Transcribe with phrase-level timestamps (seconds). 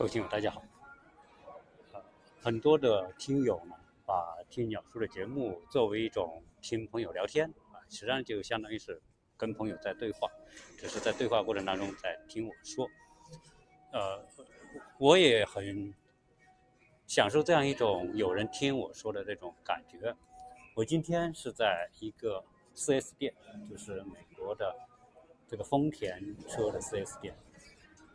[0.00, 0.62] 各位听友，大家好。
[1.92, 2.02] 呃，
[2.40, 3.74] 很多的听友呢，
[4.06, 8.98] 把听鸟叔的节目作为一种听朋友聊天啊，实际上就相当于是
[9.36, 10.26] 跟朋友在对话，
[10.78, 12.88] 只是在对话过程当中在听我说。
[13.92, 14.26] 呃，
[14.98, 15.94] 我也很
[17.06, 20.16] 享受这样一种有人听我说的这种感觉。
[20.74, 22.42] 我今天是在一个
[22.74, 23.34] 4S 店，
[23.70, 24.74] 就是美国的
[25.46, 27.36] 这个丰田车的 4S 店。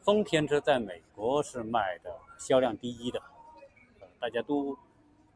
[0.05, 3.19] 丰田车在美国是卖的销量第一的，
[3.99, 4.77] 呃，大家都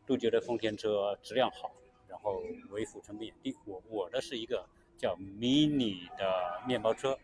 [0.05, 1.71] 都觉得丰田车质量好，
[2.07, 3.57] 然后维护成本也低。
[3.65, 4.63] 我我的是一个
[4.95, 7.17] 叫 Mini 的面包车，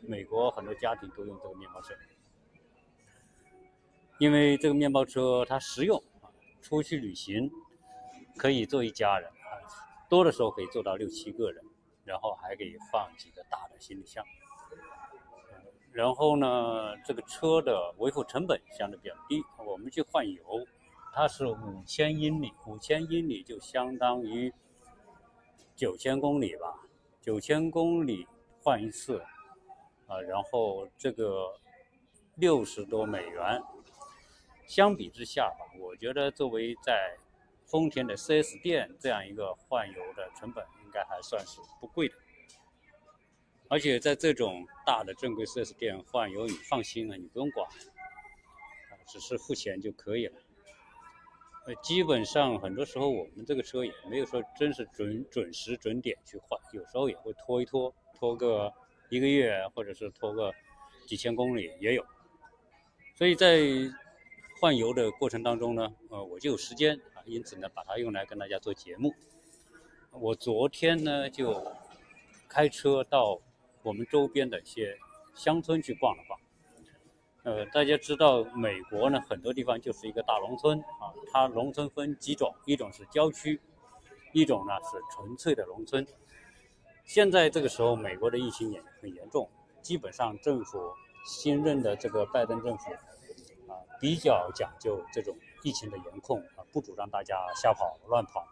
[0.00, 1.94] 美国很多家庭都用这个面包车，
[4.18, 6.26] 因为这个面包车它实用啊，
[6.60, 7.48] 出去旅行
[8.36, 9.30] 可以坐一家人，
[10.08, 11.64] 多的时候可以坐到六七个人，
[12.04, 14.24] 然后还可以放几个大的行李箱。
[15.98, 19.42] 然后呢，这个车的维护成本相对比较低。
[19.66, 20.64] 我们去换油，
[21.12, 24.54] 它是五千英里，五千英里就相当于
[25.74, 26.86] 九千公里吧，
[27.20, 28.28] 九千公里
[28.62, 29.18] 换一次，
[30.06, 31.58] 啊，然后这个
[32.36, 33.60] 六十多美元。
[34.68, 37.16] 相比之下吧，我觉得作为在
[37.64, 42.14] 丰田的 4S 店这样一个换油的成本，应该还算是不贵的。
[43.70, 50.38] 而且在这种大的正规 4S 店换油，你放心啊，你不用管，啊，只是付钱就可以了。
[51.66, 58.72] 呃，基本上很多时候我们这个车也没有说真是准准时准点去换，有时候也会拖一拖，拖个
[59.10, 60.50] 一个月，或者是拖个
[61.06, 62.02] 几千公里也有。
[63.16, 63.60] 所以在
[64.58, 69.14] 换油的过程当中呢，呃，我就有时间啊，因此呢，把它用来跟大家做节目。
[70.10, 71.70] 我昨天呢就
[72.48, 73.38] 开车到。
[73.82, 74.98] 我们周边的一些
[75.34, 76.40] 乡村去逛了逛，
[77.44, 81.14] 呃，大家知道美国呢，很多地方就是一个大农村啊。
[81.32, 83.60] 它农村分几种，一种是郊区，
[84.32, 86.06] 一种呢是纯粹的农村。
[87.04, 89.48] 现在这个时候，美国的疫情也很严重，
[89.80, 90.92] 基本上政府
[91.24, 92.90] 新任的这个拜登政府
[93.68, 98.44] 啊，比较讲究这种疫情的严控啊，不主张大家瞎跑乱跑。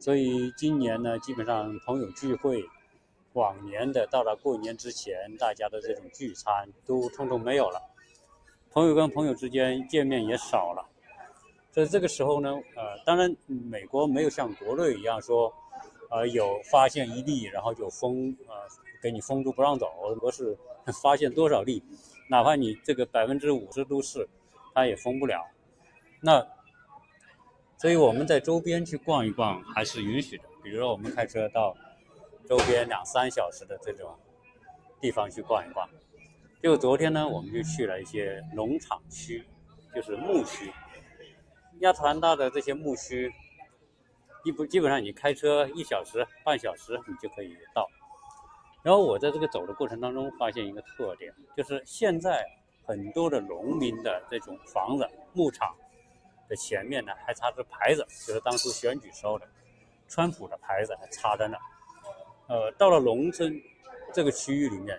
[0.00, 2.68] 所以今年呢，基本上朋友聚会。
[3.34, 7.80] 往年的到了过年之前，大家的这种聚餐都通通没有了，
[8.70, 10.88] 朋友跟朋友之间见面也少了。
[11.70, 15.52] 所以这个时候呢，呃，当然美国没有像国内一样说，
[16.10, 18.54] 呃，有发现一例然后就封，呃，
[19.00, 19.86] 给你封住不让走，
[20.22, 20.58] 而是
[21.02, 21.82] 发现多少例，
[22.28, 24.26] 哪怕你这个百分之五十都是，
[24.74, 25.46] 他也封不了。
[26.20, 26.44] 那，
[27.76, 31.76] 所以我们在周边去逛一逛还是允许的，比如说我们开车到。
[32.48, 34.18] 周边两三小时的这种
[35.02, 35.86] 地方去逛一逛，
[36.62, 39.46] 就昨天呢，我们就去了一些农场区，
[39.94, 40.72] 就是牧区。
[41.80, 43.30] 亚特兰大的这些牧区，
[44.46, 47.86] 一不基本上你开车一小时、半小时你就可以到。
[48.82, 52.46] 然后我在这个走的过程当中发现一个特点，就是现在
[52.86, 55.76] 很多的农民的这种房子、牧场
[56.48, 59.46] 的前面呢还插着牌子，就是当初选举时候的
[60.08, 61.58] 川普的牌子还插在那。
[62.48, 63.62] 呃，到了农村
[64.12, 64.98] 这个区域里面，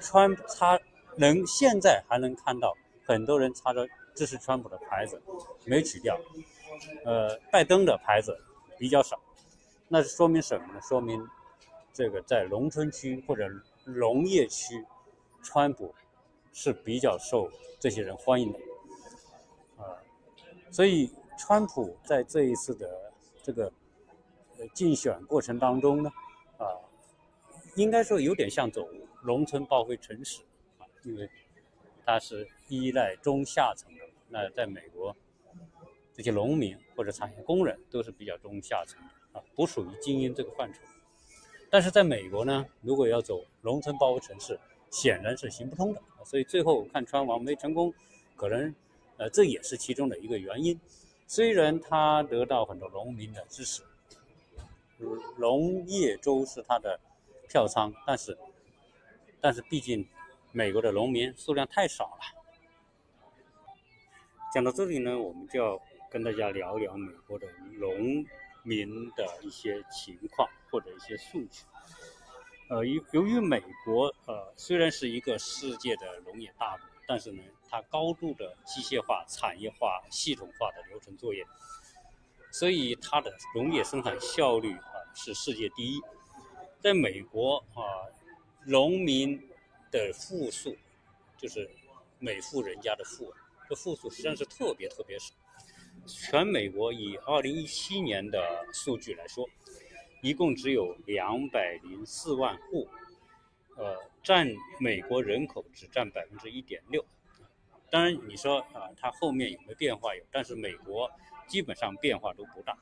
[0.00, 0.78] 川插
[1.16, 5.20] 能现在还能看到很多人插着支持川普的牌子，
[5.64, 6.20] 没取掉。
[7.06, 8.38] 呃，拜登的牌子
[8.78, 9.18] 比较少，
[9.88, 10.80] 那是说明什么呢？
[10.82, 11.26] 说明
[11.90, 13.48] 这个在农村区或者
[13.86, 14.84] 农业区，
[15.42, 15.94] 川普
[16.52, 18.58] 是比较受这些人欢迎的。
[19.78, 19.96] 啊，
[20.70, 23.10] 所以川普在这一次的
[23.42, 23.72] 这个
[24.74, 26.12] 竞选过程当中呢。
[27.74, 28.88] 应该说有点像走
[29.22, 30.42] 农村包围城市
[30.78, 31.28] 啊，因为
[32.04, 34.00] 它是依赖中下层的。
[34.28, 35.14] 那在美国，
[36.12, 40.80] 这些农民或者产业工人都是比较中下层的啊，不属于精英这个范畴。
[41.70, 44.58] 但是在美国呢，如果要走农村包围城市，
[44.90, 46.00] 显然是行不通的。
[46.24, 47.92] 所以最后看川王没成功，
[48.36, 48.74] 可能
[49.16, 50.80] 呃这也是其中的一个原因。
[51.26, 53.82] 虽然他得到很多农民的支持。
[55.36, 56.98] 农业州是他的
[57.54, 58.36] 票仓，但是，
[59.40, 60.04] 但是毕竟
[60.50, 62.18] 美国的农民数量太少了。
[64.52, 65.80] 讲到这里呢，我们就要
[66.10, 67.46] 跟大家聊聊美国的
[67.78, 68.26] 农
[68.64, 71.64] 民的一些情况或者一些诉求。
[72.70, 81.46] 呃，由由于美国呃虽然是一个世界的农业大国，但是呢，它高度的机械化、产业化、系统化的流程作业。
[82.50, 86.00] 所以它的农业生产效率啊是世界第一，
[86.84, 87.80] 在美国啊，
[88.66, 89.40] 农民
[89.90, 90.76] 的户数
[91.38, 91.70] 就是
[92.18, 93.32] 每户人家的户
[93.66, 95.34] 这户数实际上是特别特别少。
[96.06, 99.48] 全美国以二零一七年的数据来说，
[100.20, 102.86] 一共只有两百零四万户，
[103.78, 104.46] 呃，占
[104.78, 107.02] 美国人口只占百分之一点六。
[107.90, 110.14] 当然，你说啊，它后面有没有变化？
[110.14, 111.10] 有，但是美国
[111.48, 112.76] 基本上变化都不大。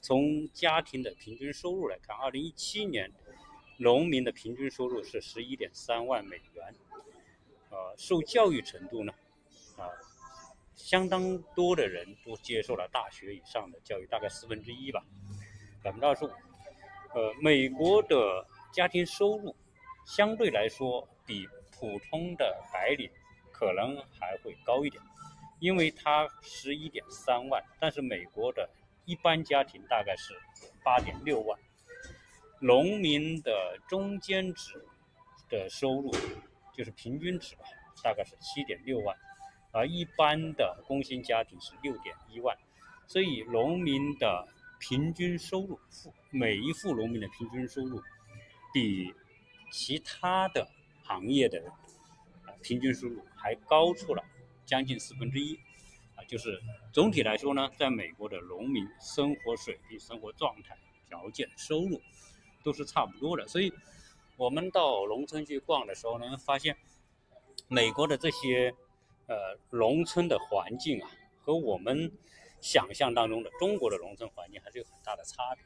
[0.00, 3.12] 从家庭的平均收入来看，二零一七年
[3.78, 6.74] 农民的平均收入是十一点三万美元。
[7.70, 9.12] 呃，受教育程度呢，
[9.78, 9.88] 啊。
[10.74, 15.04] 相当多的人都接受了大学以上的教育，大概四分之一吧，
[15.82, 16.28] 百分之二十五。
[17.14, 19.54] 呃，美国的家庭收入
[20.06, 23.10] 相对来说比普通的白领
[23.50, 25.02] 可能还会高一点，
[25.58, 28.70] 因为它十一点三万，但是美国的
[29.04, 30.32] 一般家庭大概是
[30.84, 31.58] 八点六万，
[32.60, 34.84] 农民的中间值
[35.48, 36.10] 的收入
[36.76, 37.62] 就是平均值吧，
[38.02, 39.16] 大概是七点六万。
[39.70, 42.56] 而一般的工薪家庭是六点一万，
[43.06, 44.48] 所以农民的
[44.80, 45.78] 平均收入，
[46.30, 48.00] 每一户农民的平均收入，
[48.72, 49.12] 比
[49.70, 50.66] 其他的
[51.04, 51.62] 行业的
[52.62, 54.24] 平均收入还高出了
[54.64, 55.54] 将近四分之一，
[56.16, 56.60] 啊，就是
[56.92, 60.76] 总体来说呢，在美国的农民生活水平、生活状态、
[61.08, 62.00] 条件、收入
[62.68, 63.72] 都是差不多的，所以
[64.36, 66.76] 我们到农村去逛的时候呢，发现
[67.68, 68.74] 美国的这些。
[69.30, 71.10] 呃，农村的环境啊，
[71.42, 72.10] 和我们
[72.62, 75.62] 想象当中的中国的农村环境还是有很大的差别。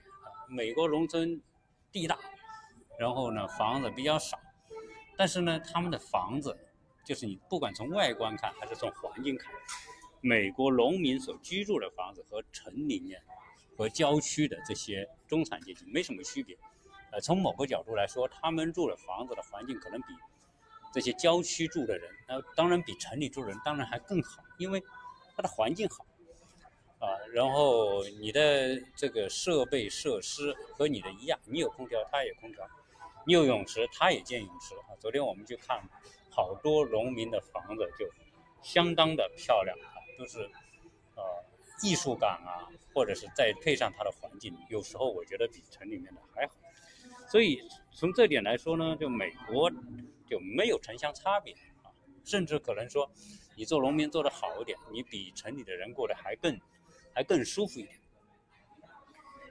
[0.49, 1.41] 美国农村
[1.93, 2.19] 地大，
[2.99, 4.37] 然后呢房子比较少，
[5.17, 6.59] 但是呢他们的房子，
[7.05, 9.53] 就是你不管从外观看还是从环境看，
[10.21, 13.23] 美国农民所居住的房子和城里面
[13.77, 16.59] 和郊区的这些中产阶级没什么区别。
[17.13, 20.09] 呃，从某个角度来说，他们住的房子的环境可能比。
[20.95, 24.83] 这些郊区住的人，那当然比城里住的人当然还更好，因为
[25.35, 26.05] 它的环境好，
[26.99, 32.69] 啊，然后你的这个设备设施和你的一样，你有空调，他也有空调，
[33.25, 34.93] 你有泳池，他也建泳池啊。
[35.01, 35.83] 昨天我们去看
[36.31, 38.07] 好多农民的房子，就
[38.61, 40.41] 相当的漂亮啊，都是
[41.15, 41.25] 呃
[41.83, 46.53] 艺术感啊，或者是再配上它的环境，有时候我觉得比城里面的还好。
[47.33, 47.59] 所以
[47.91, 49.73] 从这点来说呢，就美国。
[50.31, 51.53] 就没有城乡差别
[51.83, 51.93] 啊，
[52.25, 53.07] 甚至可能说，
[53.55, 56.59] 你做农民做得好一点，你比城里的人过得还更，
[57.15, 57.95] 还更舒服一点。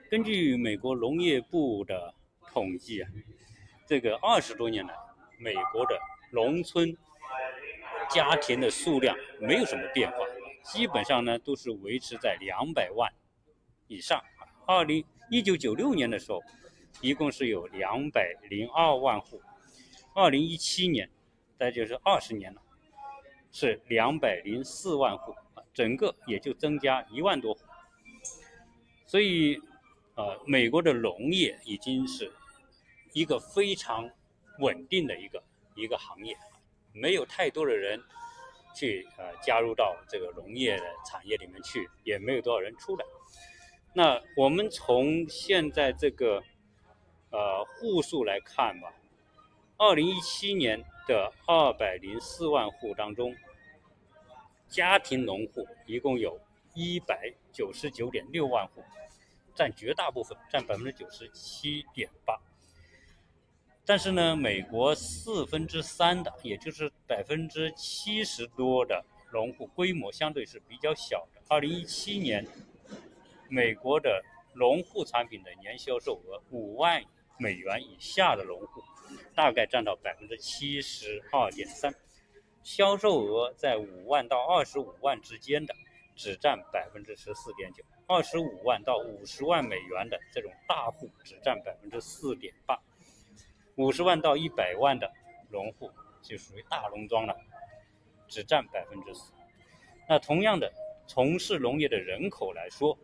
[0.09, 2.11] 根据美国农业部的
[2.51, 3.09] 统计啊，
[3.85, 4.95] 这个二十多年来，
[5.37, 5.95] 美国的
[6.31, 6.97] 农村
[8.09, 10.17] 家庭的数量没有什么变化，
[10.63, 13.13] 基本上呢都是维持在两百万
[13.87, 14.19] 以上。
[14.65, 16.41] 二零一九九六年的时候，
[16.99, 19.41] 一共是有两百零二万户。
[20.13, 21.09] 二零一七年，
[21.57, 22.61] 再就是二十年了，
[23.51, 27.61] 是两百零四万户啊，整个也就增加一万多户。
[29.05, 29.57] 所以，
[30.15, 32.31] 呃，美国的农业已经是
[33.13, 34.09] 一个非常
[34.59, 35.43] 稳定的一个
[35.75, 36.37] 一个行业，
[36.93, 38.01] 没有太多的人
[38.75, 43.05] 去呃加入到这个农业的产业里面去，也没有多少人出来。
[43.93, 46.41] 那我们从现在这个
[47.31, 48.93] 呃户数来看吧。
[49.77, 53.35] 二零一七年的二百零四万户当中，
[54.69, 56.39] 家庭农户一共有
[56.75, 58.83] 一百九十九点六万户，
[59.55, 62.39] 占绝大部分，占百分之九十七点八。
[63.83, 71.41] 但是呢，美国四分之三的，也就是百分之七十多的农户，规模相对是比较小的。
[71.47, 72.45] 二零一七年，
[73.49, 74.23] 美国的
[74.53, 77.03] 农户产品的年销售额五万
[77.41, 78.83] 美元以下的农户。
[79.35, 81.93] 大概占到百分之七十二点三，
[82.63, 85.73] 销售额在五万到二十五万之间的
[86.15, 92.79] 只占百分之十四点九，二十五万到五十万美元的这种大户只占百分之四点八，
[93.75, 95.11] 五十万到一百万的
[95.49, 97.35] 农户就属于大农庄了，
[98.29, 99.33] 只占百分之四。
[100.07, 100.71] 那同样的，
[101.05, 102.97] 从事农业的人口来说，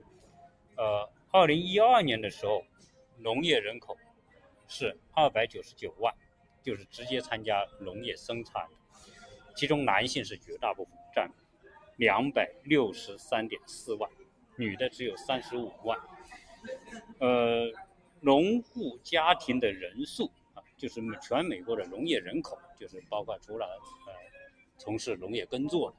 [0.75, 2.63] 呃，二零一二年的时候，
[3.17, 3.97] 农业人口。
[4.67, 6.13] 是二百九十九万，
[6.61, 8.67] 就是直接参加农业生产，
[9.55, 11.31] 其中男性是绝大部分，占
[11.95, 14.09] 两百六十三点四万，
[14.57, 15.97] 女的只有三十五万。
[17.19, 17.71] 呃，
[18.19, 24.13] 农户家庭的人数啊，就是全美国的农业人口，就是包括除了呃
[24.77, 25.97] 从事农业耕作的，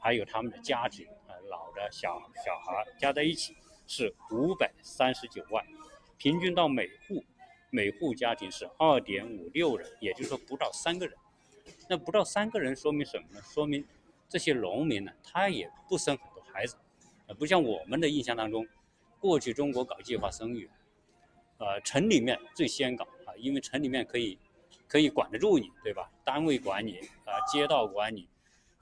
[0.00, 3.56] 还有他们的家庭啊，老的小小孩加在一起
[3.88, 5.66] 是五百三十九万，
[6.16, 7.24] 平均到每户。
[7.70, 11.16] 每户家庭是二点五六人，也就是说不到三个人。
[11.88, 13.40] 那不到三个人说明什么呢？
[13.42, 13.84] 说明
[14.28, 16.76] 这些农民呢，他也不生很多孩子，
[17.26, 18.66] 呃，不像我们的印象当中，
[19.20, 20.68] 过去中国搞计划生育，
[21.58, 24.38] 呃，城里面最先搞啊，因为城里面可以
[24.86, 26.10] 可以管得住你，对吧？
[26.24, 28.26] 单位管你啊，街道管你，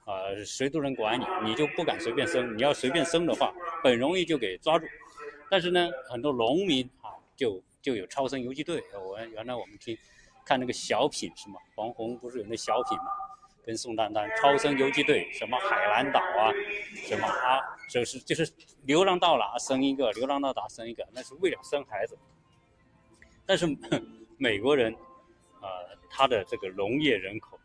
[0.05, 0.13] 啊，
[0.45, 2.57] 谁都能管你，你就不敢随便生。
[2.57, 3.53] 你要随便生的话，
[3.83, 4.85] 很容易就给抓住。
[5.49, 8.83] 但是呢，很多农民啊，就就有超生游击队。
[8.93, 9.97] 我原来我们听
[10.45, 11.55] 看那个小品是吗？
[11.73, 13.05] 黄宏不是有那小品吗？
[13.63, 16.51] 跟宋丹丹超生游击队，什么海南岛啊，
[16.95, 18.51] 什么啊，就是就是
[18.83, 22.17] 流浪到哪生一个，流浪到哪生一个，那是为了生孩子。
[23.45, 23.65] 但是
[24.37, 24.93] 美国人，
[25.61, 27.57] 呃，他的这个农业人口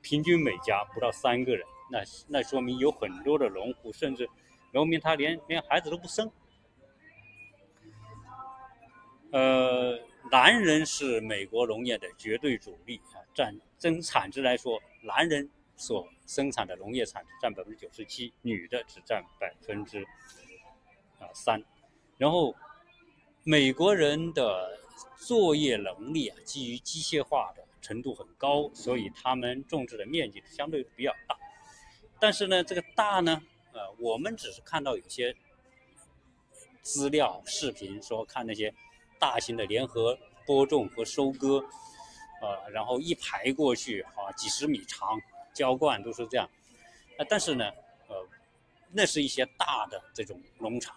[0.00, 1.98] 平均每家不到三个人，那
[2.28, 4.30] 那说明有很多的农户，甚至
[4.70, 6.30] 农民他连连孩子都不生。
[9.30, 9.98] 呃，
[10.30, 14.80] 男人是美国农业的绝对主力啊，占增产值来说。
[15.02, 20.02] 男人所生产的农业产值占百分之九十七，女的只占百分之
[21.18, 21.62] 啊三。
[22.16, 22.54] 然后，
[23.44, 24.80] 美国人的
[25.16, 31.36] 作业能力啊，基于机械化的程度很高，所以他们种植的面积相对比较大。
[32.18, 33.42] 但是呢，这个大呢，
[33.72, 35.36] 呃，我们只是看到有些
[36.82, 38.74] 资料、视频说看那些
[39.18, 41.64] 大型的联合播种和收割。
[42.40, 45.20] 呃，然后一排过去，啊，几十米长，
[45.52, 46.48] 浇灌都是这样。
[47.18, 47.68] 啊，但是呢，
[48.06, 48.28] 呃，
[48.92, 50.94] 那是一些大的这种农场，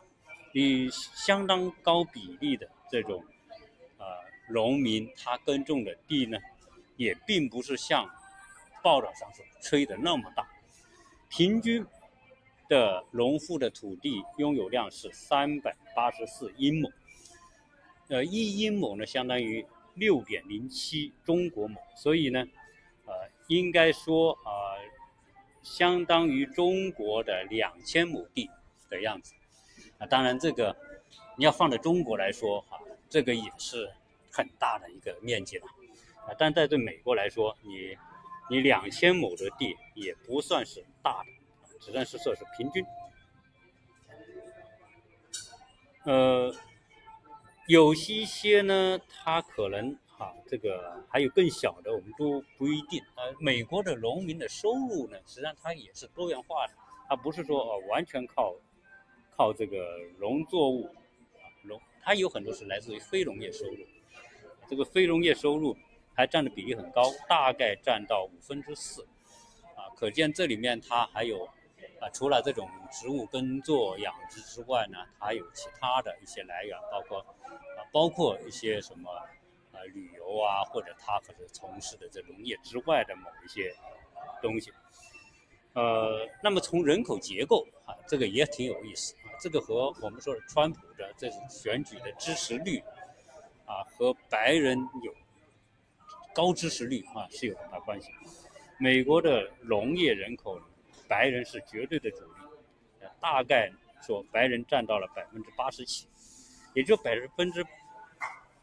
[0.53, 3.25] 以相当高比例的这种
[3.97, 4.05] 呃
[4.49, 6.37] 农民他耕种的地呢，
[6.95, 8.07] 也并不是像
[8.83, 10.47] 报道上所吹的那么大。
[11.27, 11.83] 平均
[12.69, 16.91] 的农户的土地拥有量是三百八十四英亩，
[18.11, 19.65] 呃，一英亩呢相当于。
[19.95, 22.47] 六点零七中国亩，所以呢，
[23.05, 23.13] 呃，
[23.47, 24.79] 应该说呃，
[25.61, 28.49] 相当于中国的两千亩地
[28.89, 29.33] 的样子。
[29.97, 30.73] 啊，当然这个
[31.37, 33.91] 你要放在中国来说哈，这个也是
[34.31, 35.65] 很大的一个面积了。
[36.25, 37.97] 啊，但在对美国来说，你
[38.49, 42.85] 你两千亩的地也不算是大的，只能是说是平均。
[46.05, 46.55] 呃。
[47.71, 53.01] 有些些呢，它可能哈，这个还有更小的，我们都不一定。
[53.15, 56.73] 呃，美国的农民的收入呢，实际上它也是多元化的，
[57.07, 58.53] 它不是说呃完全靠
[59.37, 60.83] 靠这个农作物
[61.35, 63.77] 啊农，它有很多是来自于非农业收入。
[64.67, 65.73] 这个非农业收入
[66.13, 69.01] 还占的比例很高，大概占到五分之四，
[69.77, 71.47] 啊，可见这里面它还有。
[72.01, 79.11] 啊，除了这种植物耕作养殖之外呢，还有其他的一些来源，包括啊，包括一些什么
[79.71, 83.71] 啊旅游啊，或者他可能从事的这农业之外的某一些
[84.41, 84.73] 东西。
[85.73, 92.83] 呃，那么从人口结构啊，这个也挺有意思啊，这个和我们说的川普的这选举的支持率
[93.67, 95.13] 啊，和白人有
[96.33, 98.09] 高支持率啊是有很大关系。
[98.79, 100.59] 美国的农业人口。
[101.11, 103.69] 白人是绝对的主力，大概
[104.01, 106.07] 说白人占到了百分之八十七，
[106.73, 107.65] 也就百分之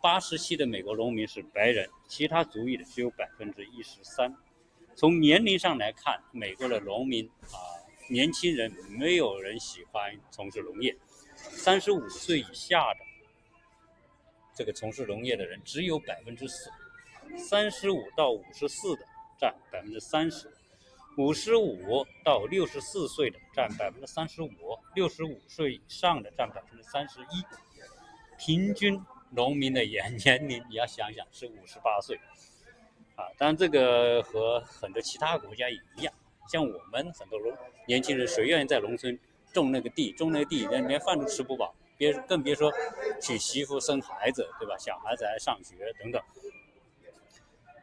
[0.01, 4.35] 八十七的美国农民是白人，其他族裔的只有百分之一十三。
[4.97, 7.61] 从年龄上来看，美国的农民啊，
[8.09, 10.97] 年轻人没有人喜欢从事农业，
[11.37, 13.01] 三十五岁以下的
[14.55, 16.71] 这个从事农业的人只有百分之四，
[17.37, 19.05] 三十五到五十四的
[19.39, 20.51] 占百分之三十。
[21.19, 27.45] 五十五到六十四岁的占百分之三十五，六十五岁以上的占百分之三十一。
[28.39, 32.17] 平均农民的年 年龄你要想想是五十八岁，
[33.17, 36.15] 啊，当然这个和很多其他国家也一样，
[36.49, 37.53] 像我们很多农
[37.85, 39.19] 年轻人谁愿意在农村
[39.53, 42.73] 种那个地，种那个地连连饭都吃不饱，别更别说
[43.21, 44.77] 娶媳妇生孩子，对吧？
[44.79, 46.23] 小孩子还上学等等，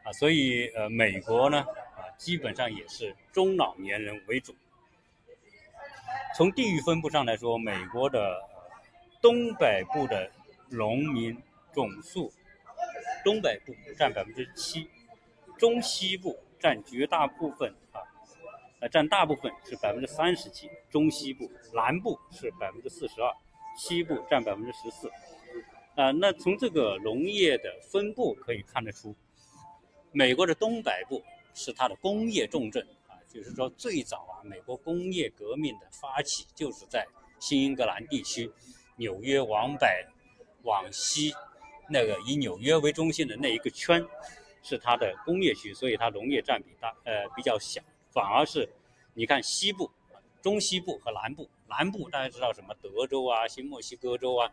[0.04, 1.62] 啊，所以呃，美国呢？
[2.16, 4.54] 基本上也是中老年人为主。
[6.36, 8.42] 从地域分布上来说，美国的
[9.22, 10.30] 东北部的
[10.68, 11.36] 农民
[11.72, 12.32] 总数，
[13.24, 14.88] 东北部占百分之七，
[15.58, 18.00] 中西部占绝大部分啊，
[18.80, 23.32] 呃占大部分是百分之三十七，中西部南部是百分之四十二，
[23.78, 25.10] 西部占百分之十四。
[25.94, 29.14] 啊，那从这个农业的分布可以看得出，
[30.12, 31.22] 美国的东北部。
[31.56, 37.04] 是它的工业重镇啊，就是说最早啊，美国工业革命的发起就是在
[37.40, 38.52] 新英格兰地区，
[38.96, 40.06] 纽约往北
[40.62, 41.34] 往西
[41.88, 44.06] 那个以纽约为中心的那一个圈，
[44.62, 48.68] 是它的工业区，所以它农业占比大呃比较小，反而是
[49.14, 49.90] 你看西部、
[50.42, 52.74] 中西部和南部，南部大家知道什么？
[52.82, 54.50] 德州啊、新墨西哥州啊、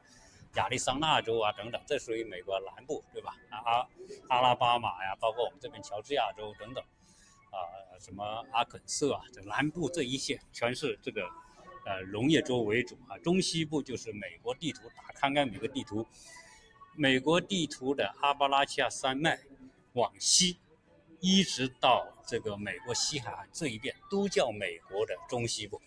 [0.56, 3.36] 亚利桑那州啊等等，这属于美国南部，对吧？
[3.50, 3.88] 啊阿
[4.30, 6.84] 阿拉巴马呀，包括我们这边乔治亚州等等，
[7.52, 7.58] 啊
[8.00, 11.24] 什么阿肯色啊，这南部这一线全是这个
[11.86, 13.18] 呃农业州为主啊。
[13.20, 16.06] 中西部就是美国地图，打看看美国地图，
[16.96, 19.40] 美国地图的阿巴拉契亚山脉
[19.94, 20.60] 往西。
[21.26, 25.82] 一直到这个美国西海岸这一边都叫美国的中西部，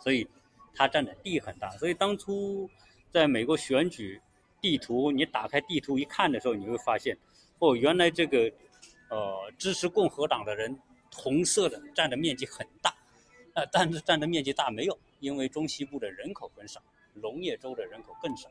[0.00, 0.28] 所以
[0.76, 1.68] 它占的地很大。
[1.70, 2.70] 所以当初
[3.12, 4.20] 在美国选举
[4.60, 7.16] 地图，你打开地图一看的时候，你会发现，
[7.58, 8.50] 哦，原来这个
[9.10, 10.76] 呃支持共和党的人
[11.14, 12.94] 红色的占的面积很大，
[13.54, 16.82] 呃，但是占的面积大没有，因为中西部的人口很少，
[17.14, 18.48] 农业州的人口更少，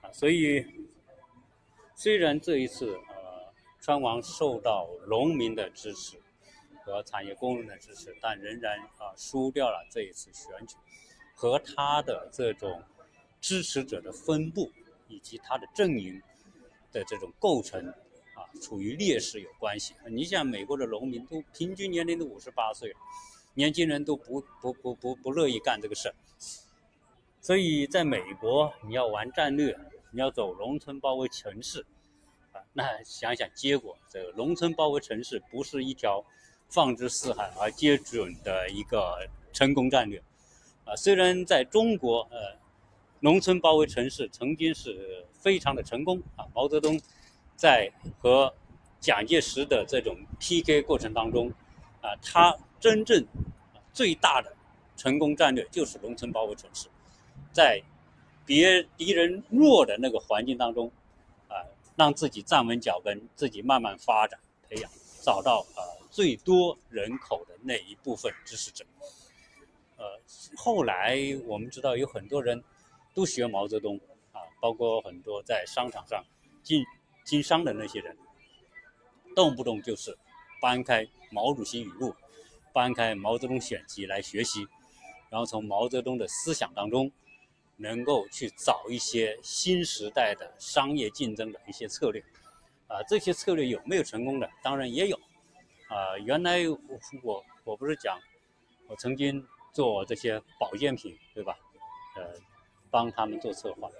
[0.00, 0.64] 啊，所以
[1.94, 2.98] 虽然这一次。
[3.08, 3.22] 呃
[3.84, 6.16] 川王受到农民的支持
[6.84, 10.76] 和产业工人的支持，但仍然啊输掉了这一次选举，
[11.34, 12.80] 和他的这种
[13.42, 14.70] 支持者的分布
[15.08, 16.22] 以及他的阵营
[16.90, 17.86] 的这种构成
[18.34, 19.94] 啊处于劣势有关系。
[20.08, 22.96] 你像美国的农民都平均年龄都五十八岁了，
[23.52, 26.14] 年轻人都不不不不不乐意干这个事儿，
[27.40, 29.78] 所以在美国你要玩战略，
[30.12, 31.84] 你要走农村包围城市
[32.52, 32.62] 啊。
[32.72, 36.24] 那想想结果，这个农村包围城市不是一条
[36.68, 40.22] 放之四海而皆准的一个成功战略，
[40.84, 42.56] 啊，虽然在中国，呃，
[43.24, 47.00] 农村包围城市曾经是非常的成功啊，毛泽东
[47.54, 47.88] 在
[48.18, 48.52] 和
[48.98, 51.48] 蒋介石的这种 PK 过程当中，
[52.00, 53.24] 啊，他真正
[53.92, 54.52] 最大的
[54.96, 56.88] 成功战略就是农村包围城市，
[57.52, 57.80] 在
[58.44, 60.90] 别敌人弱的那个环境当中。
[61.48, 61.54] 啊
[61.94, 68.82] 让自己站稳脚跟，自己慢慢发展、培养，找到呃最多人口的那一部分支持者。
[69.98, 70.18] 呃，
[70.56, 72.64] 后来我们知道有很多人
[73.14, 73.98] 都学毛泽东
[74.32, 76.24] 啊，包括很多在商场上
[76.62, 76.84] 经
[77.24, 78.16] 经商的那些人，
[79.34, 80.16] 动不动就是
[80.60, 82.14] 搬开毛主席语录、
[82.72, 84.66] 搬开毛泽东选集来学习，
[85.30, 87.10] 然后从毛泽东的思想当中。
[87.78, 92.22] 能够去找一些新时代的商业竞争的一些策略，
[92.86, 94.48] 啊，这些策略有没有成功的？
[94.62, 95.16] 当然也有，
[95.88, 96.78] 啊，原来我
[97.24, 98.20] 我我不是讲，
[98.86, 101.56] 我曾经做这些保健品，对吧？
[102.14, 102.22] 呃，
[102.92, 103.90] 帮他们做策划，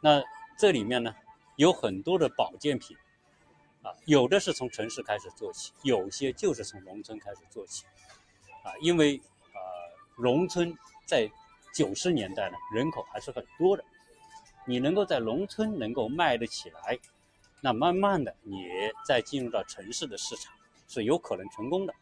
[0.00, 0.22] 那
[0.56, 1.12] 这里面呢，
[1.56, 2.96] 有很多的保健品，
[3.82, 7.84] 啊，有的是从城市开始做起，有些就是从农村开始做起，
[8.62, 9.20] 啊，因为
[9.52, 9.58] 啊，
[10.16, 10.72] 农村
[11.04, 11.28] 在。
[11.70, 13.84] 九十年代呢，人口还是很多的，
[14.66, 16.98] 你能够在农村能够卖得起来，
[17.60, 18.66] 那慢慢的你
[19.06, 20.52] 再进入到城市的市场
[20.88, 21.92] 是有可能成功的，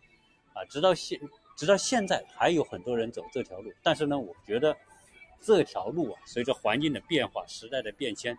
[0.55, 1.21] 啊，直到现
[1.57, 4.75] 直到现在还有很多人走这条路，但是呢，我觉得
[5.41, 8.37] 这条路啊，随着环境的变化、时代的变迁，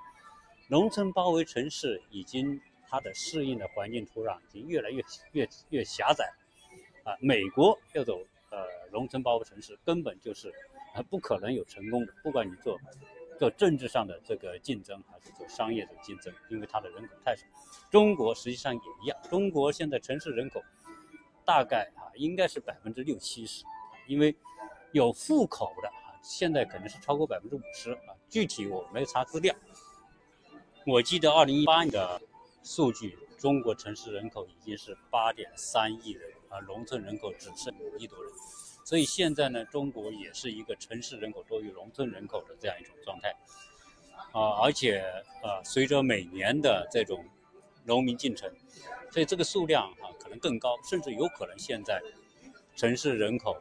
[0.68, 6.32] 农村包围城市已经它的适应的环境土壤已经越来越越越狭窄，
[7.04, 10.54] 啊，美国要走呃农村包围城市根本就是。
[11.12, 12.76] 不可能有成功的，不管你做
[13.38, 17.46] 做政治上的这个竞争，还是做商业的竞争，因为它的人口太少。
[17.92, 20.60] 中国实际上也一样，中国现在城市人口
[21.46, 23.64] 大概啊应该是百分之六七十，
[24.08, 24.36] 因为
[24.92, 25.92] 有户口的，
[26.28, 29.56] 现在可能是超过百分之五十啊，具体我没有查资料。
[30.86, 32.22] 我记得二零一八年的
[32.64, 38.34] 数据，中国城市人口已经是八点三亿人，而农村人口只剩五亿多人。
[38.84, 43.34] 所以现在呢，中国也是一个城市人口多于农村人口的这样一种状态，
[44.34, 45.00] 啊，而且
[45.42, 47.26] 啊，随着每年的这种
[47.86, 48.52] 农民进城，
[49.12, 52.02] 所以这个数量啊可能更高，甚至有可能现在
[52.76, 53.58] 城市人口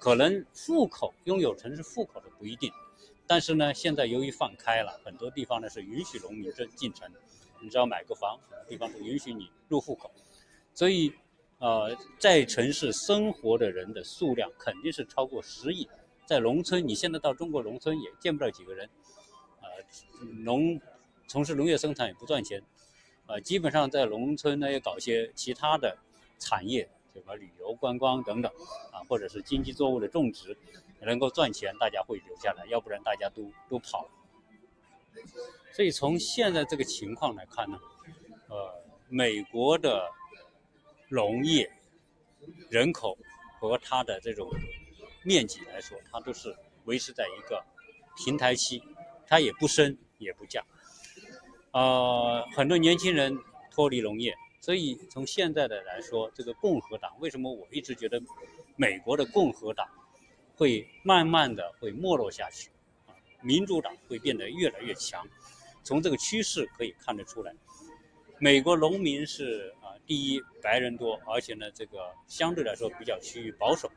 [0.00, 2.72] 可能户口拥有城市户口的不一定，
[3.26, 7.10] 但是呢，现在由于放开了，很多地方呢是允许农民进进城，
[7.60, 10.10] 你只要买个房，地方是允许你入户口，
[10.74, 11.12] 所以。
[11.58, 15.88] 呃，在城市生活的人的数量肯定是超过十亿，
[16.26, 18.86] 在农村，你现在到中国农村也见不到几个人，
[19.62, 19.68] 呃，
[20.44, 20.78] 农
[21.26, 22.62] 从事农业生产也不赚钱，
[23.26, 25.96] 呃，基本上在农村呢也搞些其他的
[26.38, 28.52] 产业，什么旅游观光等等，
[28.92, 30.56] 啊，或者是经济作物的种植，
[31.00, 34.10] 能够赚钱，大家会留下来，要不然大家都都跑了。
[35.72, 37.78] 所以从现在这个情况来看呢，
[38.48, 38.74] 呃，
[39.08, 40.12] 美国的。
[41.08, 41.70] 农业
[42.68, 43.16] 人口
[43.60, 44.50] 和它的这种
[45.22, 46.52] 面积来说，它都是
[46.86, 47.64] 维持在一个
[48.16, 48.82] 平台期，
[49.24, 50.66] 它也不升也不降。
[51.70, 53.38] 呃，很多年轻人
[53.70, 58.20] 脱离农业，所以从现在的来说，这个共和党为什么我一直觉得
[58.74, 59.86] 美国的共和党
[60.56, 62.68] 会慢慢的会没落下去，
[63.06, 65.24] 啊，民主党会变得越来越强。
[65.84, 67.54] 从这个趋势可以看得出来，
[68.40, 73.88] 美国农民是啊，第一白人多，而且呢，这个相对来说比较趋于保守。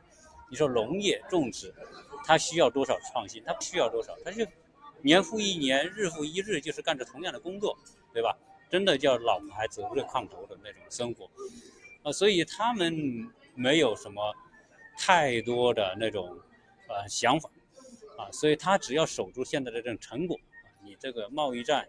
[0.48, 1.74] 你说农业种植，
[2.24, 3.42] 它需要多少创新？
[3.44, 4.46] 它不需要多少，它就
[5.02, 7.76] 年复一年，日复一日，就是干着同样的工作，
[8.12, 8.38] 对吧？
[8.70, 11.28] 真的叫老婆孩子热炕头的那种生活，
[12.04, 14.32] 啊，所以他们没有什么
[14.96, 16.38] 太多的那种
[16.86, 17.50] 呃想法，
[18.16, 20.38] 啊，所以他只要守住现在的这种成果，
[20.84, 21.88] 你这个贸易战，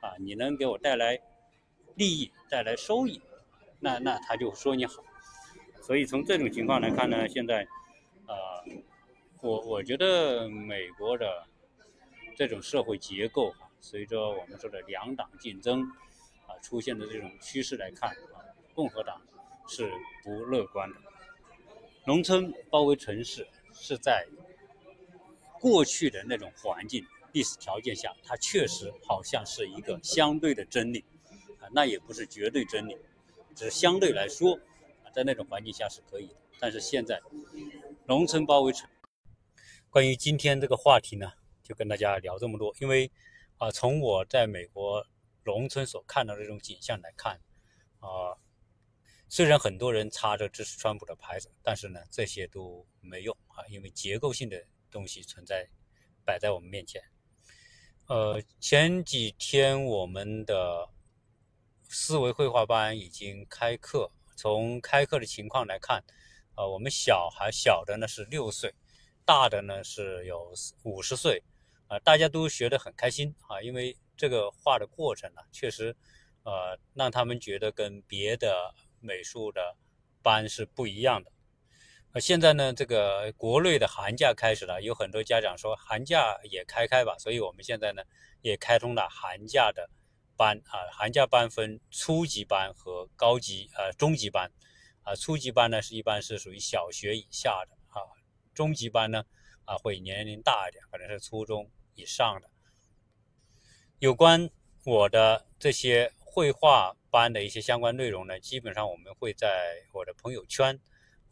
[0.00, 1.18] 啊，你能给我带来
[1.94, 3.22] 利益、带来收益，
[3.80, 5.02] 那那他就说你好。
[5.80, 7.66] 所以从这种情况来看呢，现在，
[8.26, 8.36] 呃，
[9.40, 11.46] 我我觉得美国的
[12.36, 15.90] 这种社会结构，随着我们说的两党竞争。
[16.48, 18.42] 啊，出现的这种趋势来看，啊，
[18.74, 19.20] 共和党
[19.68, 19.92] 是
[20.24, 20.96] 不乐观的。
[22.06, 24.26] 农村包围城市是在
[25.60, 31.04] 过去的那种环境、历史条件下，它确实好像是一个相对的真理，
[31.60, 32.96] 啊，那也不是绝对真理，
[33.54, 34.54] 只是相对来说，
[35.04, 36.34] 啊，在那种环境下是可以的。
[36.58, 37.20] 但是现在，
[38.06, 38.88] 农村包围城，
[39.90, 41.30] 关于今天这个话题呢，
[41.62, 43.10] 就跟大家聊这么多，因为
[43.58, 45.06] 啊，从我在美国。
[45.48, 47.40] 农村所看到的这种景象来看，
[48.00, 48.36] 啊，
[49.30, 55.66] 虽然很多人插着支持川普的牌子，但是呢，这些都没用啊，因为结构性的东西存在，
[56.22, 57.02] 摆在我们面前。
[58.08, 60.90] 呃，前几天我们的
[61.88, 66.04] 思维绘画班已经开课，从开课的情况来看，
[66.56, 68.74] 啊，我们小孩小的呢是六岁，
[69.24, 71.42] 大的呢是有五十岁，
[71.88, 73.96] 啊，大家都学得很开心啊，因为。
[74.20, 75.94] 这个画的过程呢，确实，
[76.42, 79.76] 呃，让他们觉得跟别的美术的
[80.24, 81.30] 班是不一样的。
[82.10, 88.02] 呃，现在呢，这个国内的寒假开始了，有很多家长说寒假也开开吧，所以我们现在呢
[88.42, 89.88] 也开通了寒假的
[90.36, 90.90] 班啊。
[90.90, 94.50] 寒假班分初级班和高级呃中级班
[95.04, 95.14] 啊。
[95.14, 98.02] 初级班呢是一般是属于小学以下的啊，
[98.52, 99.22] 中级班呢
[99.64, 102.48] 啊会年龄大一点，可能是初中以上的。
[103.98, 104.48] 有关
[104.84, 110.78] 我的这些绘画班的一些相关内容呢，基本上我们会在我的朋友圈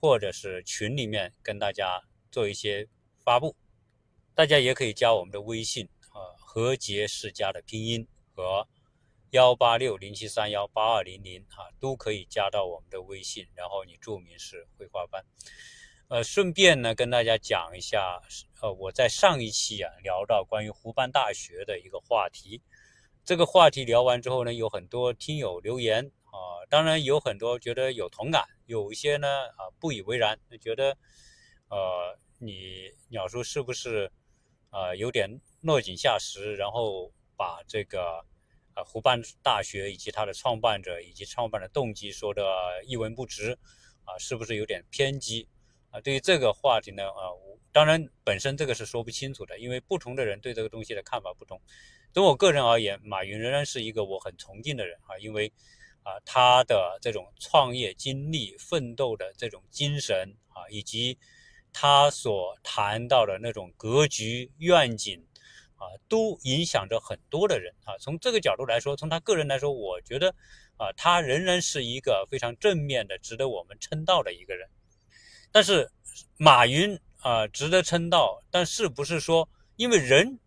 [0.00, 2.88] 或者是群里面跟大家做一些
[3.24, 3.54] 发布。
[4.34, 8.66] 大家也可以加我们的微信啊，何洁世家的拼音和
[9.30, 15.24] 幺八六零七三幺八二零零啊，都可以加到我们的微信，然后你注明是绘画班。
[16.08, 18.22] 呃，顺便呢跟大家讲一下，
[18.62, 22.62] 呃，我在上一期啊聊到关于湖畔大学的一个话题，
[23.24, 30.96] 这个话题聊完之后呢，有很多听友留言啊，当然有很多觉得有同感，有一些呢啊不以为然，觉得
[31.70, 34.08] 呃你鸟叔是不是
[34.70, 38.24] 啊有点落井下石，然后把这个
[38.74, 42.44] 啊湖畔大学以及它的创办者以及创办的动机说的
[42.84, 43.58] 一文不值
[44.04, 45.48] 啊，是不是有点偏激？
[45.90, 47.32] 啊对于这个话题呢，啊，
[47.72, 51.60] 当然本身这个是说不清楚的，因为不同的人对这个东西的看法不同。
[52.12, 55.52] 从我个人而言，马云仍然是一个我很崇敬的人啊，因为
[56.02, 61.18] 啊，他的这种创业经历、奋斗的这种精神啊，以及
[61.72, 65.22] 他所谈到的那种格局、愿景
[65.74, 67.98] 啊，都影响着很多的人啊。
[67.98, 70.34] 从这个角度来说，从他个人来说，我觉得
[70.78, 74.66] 啊，他仍然是一个非常正面的、值得我们称道的一个人。
[75.56, 75.90] 但是，
[76.36, 80.38] 马云啊，值得称道，但是不是说，因为人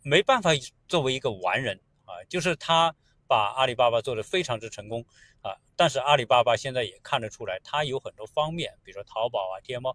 [0.00, 0.52] 没办法
[0.88, 2.96] 作为一个完人啊，就是他
[3.28, 5.04] 把阿里巴巴做得非常之成功
[5.42, 9.94] 啊，但是阿里巴巴现在也看得出来，它有很多方面，比如说淘宝啊、天猫，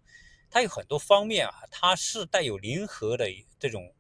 [0.52, 3.26] 它有很多方面啊，它是带有零和的
[3.58, 3.92] 这种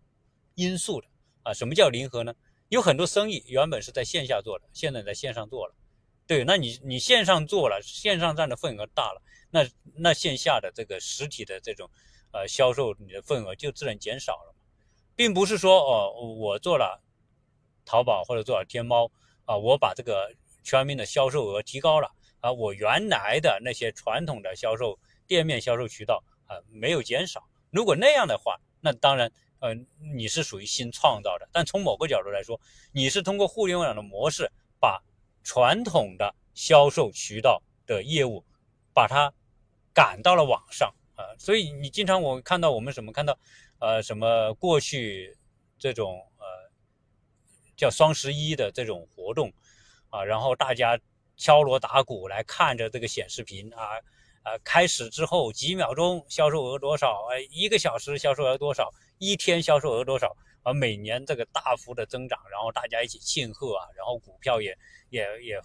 [0.53, 1.07] 因素的
[1.41, 1.51] 啊。
[1.51, 2.31] 什么叫零和呢？
[2.67, 5.73] 有很多生意原本是在线下做的，现在在线上做了，
[6.27, 9.19] 对，那你你线上做了，线上占的份额大了。
[9.51, 11.89] 那那线下的这个实体的这种，
[12.31, 14.53] 呃，销售你的份额就自然减少了，
[15.15, 17.01] 并不是说哦，我做了
[17.83, 19.11] 淘宝或者做了天猫
[19.45, 20.31] 啊，我把这个
[20.63, 27.43] 全民的销售额提高了啊，我原来的那些传统的销售店面销售渠道啊没有减少。
[27.71, 29.31] 如果那样的话，那当然，
[29.61, 29.73] 呃，
[30.15, 31.49] 你是属于新创造的。
[31.51, 35.03] 但从某个角度来说，你是通过互联网的模式把
[35.43, 38.45] 传统的销售渠道的业务
[38.93, 39.33] 把它。
[39.93, 43.37] 赶到了网上啊，所以你经常我看到我们什么看到，
[43.79, 45.37] 呃，什么过去
[45.77, 46.45] 这种呃
[47.75, 49.51] 叫双十一的这种活动
[50.09, 50.99] 啊，然后大家
[51.37, 53.97] 敲锣打鼓来看着这个显示屏啊，
[54.43, 57.27] 啊，开始之后几秒钟销售额多少？
[57.31, 58.93] 哎，一个小时销售额多少？
[59.17, 60.35] 一天销售额多少？
[60.63, 64.77] 啊，每年这个大幅的增长，然后大家一起庆贺啊，然后股票也
[65.09, 65.61] 也也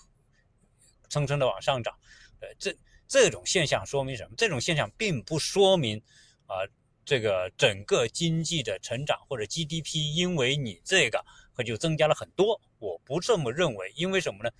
[1.08, 1.92] 蹭蹭的往上涨。
[2.40, 2.72] 呃，这
[3.08, 4.34] 这种现象说明什么？
[4.36, 6.00] 这种现象并不说明
[6.46, 6.56] 啊，
[7.04, 12.60] 这个整个经济的成长或者 GDP 因为你这个可就增加了很多。
[12.78, 14.50] 我不这么认为，因为什么呢？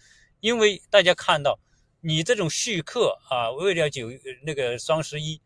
[0.41, 1.59] 因为大家看到。
[2.07, 4.11] 你这种续客啊，为了九
[4.43, 5.41] 那个双十一，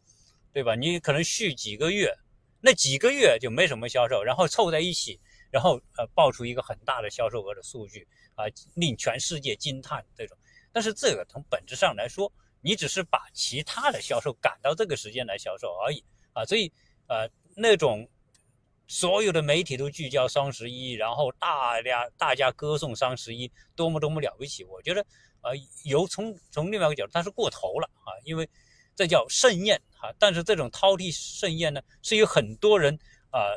[0.53, 0.75] 对吧？
[0.75, 2.13] 你可能续几个月，
[2.61, 5.21] 那几个月就没什么销售，然后凑在一起，
[5.53, 10.37] 然后呃爆出一个很大的销售额的数据啊，令全世界惊叹这种。
[10.73, 16.73] 但是这个从本质上来说，你只是把其他的销售赶到这个时间来销售而已啊，所以
[17.07, 18.09] 呃那种
[18.87, 25.05] 所有的媒体都聚焦双十一，然后大家大家歌颂双十一多么多么了不起，我觉得。
[25.41, 25.53] 啊，
[25.85, 28.51] 由从从另外一个角度，它是过头了啊，因为
[28.97, 30.13] 这叫盛宴啊。
[30.19, 32.93] 但是这种饕餮盛宴呢，是有很多人
[33.31, 33.55] 啊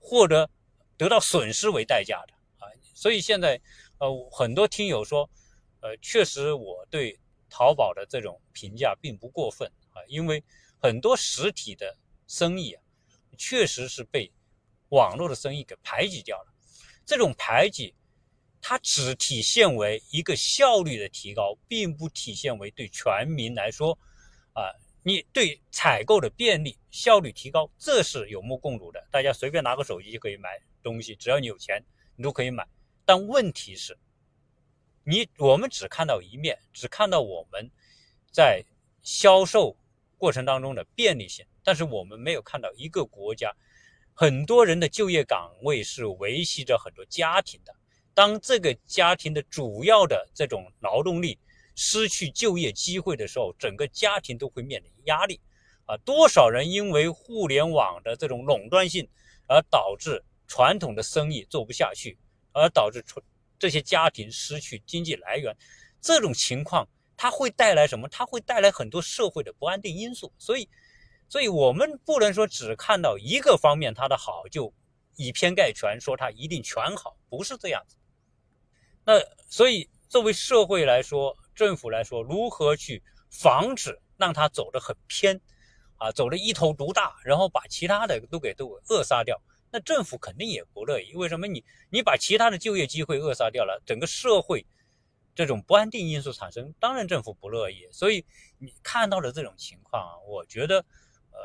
[0.00, 0.50] 获得
[0.96, 2.66] 得到损失为代价的啊。
[2.94, 3.60] 所以现在
[3.98, 5.30] 呃，很多听友说，
[5.82, 7.16] 呃，确实我对
[7.56, 10.42] 淘宝的这种评价并不过分啊，因为
[10.82, 12.82] 很多实体的生意啊，
[13.38, 14.32] 确实是被
[14.88, 16.52] 网络的生意给排挤掉了。
[17.06, 17.94] 这种排挤。
[18.66, 23.92] 它只体现为一个效率的提高，并不体现为对全民来说，
[24.54, 29.06] 啊，你对采购的便利、效率提高，这是有目共睹的。
[29.10, 31.84] 大家随便拿个手机就可以买东西，只要你有钱，
[32.16, 32.66] 你都可以买。
[33.04, 33.98] 但问题是，
[35.06, 37.70] 你我们只看到一面，只看到我们
[38.32, 38.64] 在
[39.02, 39.76] 销售
[40.16, 43.54] 过程当中的便利性，但是我们没有看到一个国家
[44.14, 47.74] 很多人的就业岗位是维系着很多家庭的。
[48.14, 51.38] 当这个家庭的主要的这种劳动力
[51.74, 55.38] 失去就业机会的时候，整个家庭都会面临压力，
[55.84, 59.06] 啊，多少人因为互联网的这种垄断性
[59.48, 62.16] 而导致传统的生意做不下去，
[62.52, 63.20] 而导致出
[63.64, 65.56] 这些家庭失去经济来源，
[65.98, 68.06] 这种情况它会带来什么？
[68.10, 70.30] 它会带来很多社会的不安定因素。
[70.36, 70.68] 所以，
[71.30, 74.70] 所以我们不能说只看到一个方面它的好就
[75.16, 77.96] 以偏概全，说它一定全好，不是这样子。
[79.06, 79.14] 那
[79.48, 85.40] 所以，作为社会来说，政府来说，如何去防止让它走得很偏，
[85.96, 89.40] 啊，走得一头独大，然后把其他的都给都扼杀掉？
[89.74, 91.16] 那政府肯定也不乐意。
[91.16, 91.48] 为什么？
[91.48, 94.64] 你你把其他的就业机会扼杀掉了，整个社会
[95.34, 97.88] 这种不安定因素产生，当然政府不乐意。
[97.90, 98.24] 所以
[98.58, 100.78] 你看到的这种情况啊，我觉得，
[101.32, 101.40] 呃，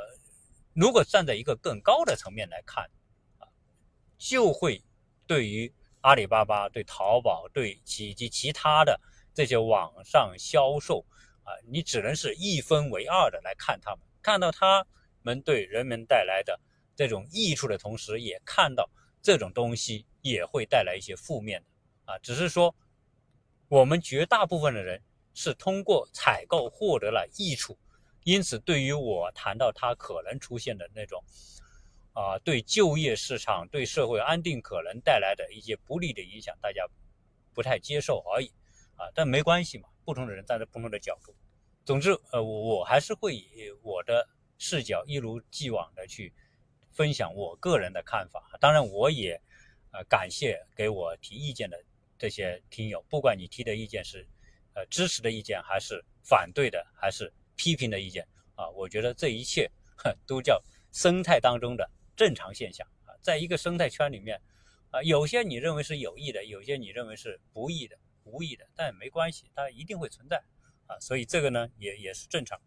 [0.76, 2.84] 如果站在一个更高的层面来看，
[3.40, 3.50] 啊，
[4.20, 4.84] 就会
[5.26, 5.74] 对于。
[6.02, 8.98] 阿里巴巴对淘宝对以及其他的
[9.34, 11.06] 这些网上销售
[11.44, 14.88] 啊，你只能是一分为二的来看他们，看到他
[15.24, 16.58] 们对人们带来的
[17.00, 18.90] 这种益处的同时，也看到
[19.22, 22.20] 这种东西也会带来一些负面的啊。
[22.20, 22.76] 只是说，
[23.70, 25.02] 我们绝大部分的人
[25.34, 27.80] 是通过采购获得了益处，
[28.26, 31.24] 因此对于我谈到它可能出现的那种。
[32.12, 36.86] 啊，对就业市场、对社会安定可能带来的一些不利的影响，大家
[37.54, 38.52] 不太接受而已。
[38.98, 41.34] 啊，但没关系嘛，不同的人站在不同的角度。
[41.86, 46.34] 总之，呃，我还是会以我的视角一如既往的去
[47.00, 48.58] 分享我个人的看法。
[48.60, 49.42] 当然，我也
[49.94, 51.82] 呃感谢给我提意见的
[52.18, 54.28] 这些听友，不管你提的意见是
[54.74, 59.72] 呃支持的意见，还是反对的，还是批评的意见啊，我觉得这一切
[60.28, 61.90] 都叫生态当中的。
[62.18, 64.38] 正常现象啊，在一个生态圈里面，
[64.92, 70.44] 啊，有些你认为是有益的，有些你认为是不益的、无益的，但也没关系，它一定会存在
[70.88, 72.60] 啊，所以这个呢也也是正常。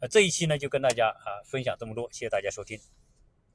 [0.00, 2.78] 呃，这一期呢就跟大家啊分享这么多，谢谢大家收听。